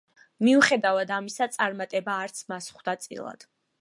მიუხედავად 0.47 1.13
ამისა 1.17 1.47
წარმატება 1.57 2.17
არც 2.25 2.43
მას 2.55 2.71
ხვდა 2.79 2.97
წილად. 3.05 3.47